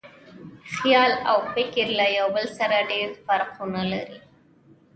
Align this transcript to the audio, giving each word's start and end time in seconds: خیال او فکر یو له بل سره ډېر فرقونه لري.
خیال 0.75 1.11
او 1.29 1.37
فکر 1.53 1.77
یو 1.91 1.97
له 1.99 2.23
بل 2.35 2.45
سره 2.57 2.77
ډېر 2.91 3.09
فرقونه 3.25 3.81
لري. 3.91 4.19